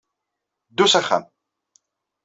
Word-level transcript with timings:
Ddu 0.71 0.85
s 0.91 0.93
axxam! 0.99 1.23